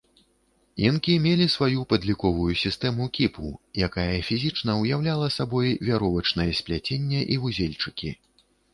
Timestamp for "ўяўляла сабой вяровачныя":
4.81-6.51